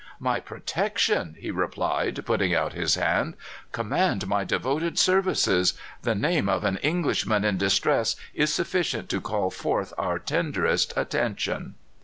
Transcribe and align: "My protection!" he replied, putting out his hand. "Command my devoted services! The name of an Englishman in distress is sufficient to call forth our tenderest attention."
"My 0.19 0.39
protection!" 0.39 1.35
he 1.37 1.51
replied, 1.51 2.25
putting 2.25 2.55
out 2.55 2.73
his 2.73 2.95
hand. 2.95 3.35
"Command 3.71 4.25
my 4.25 4.43
devoted 4.43 4.97
services! 4.97 5.75
The 6.01 6.15
name 6.15 6.49
of 6.49 6.63
an 6.63 6.77
Englishman 6.77 7.45
in 7.45 7.59
distress 7.59 8.15
is 8.33 8.51
sufficient 8.51 9.09
to 9.09 9.21
call 9.21 9.51
forth 9.51 9.93
our 9.99 10.17
tenderest 10.17 10.91
attention." 10.97 11.75